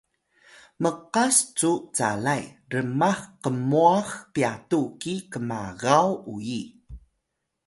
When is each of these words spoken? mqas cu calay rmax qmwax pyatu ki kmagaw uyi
mqas 0.83 1.37
cu 1.57 1.71
calay 1.97 2.43
rmax 2.73 3.19
qmwax 3.43 4.07
pyatu 4.33 4.79
ki 5.01 5.13
kmagaw 5.31 6.07
uyi 6.33 6.61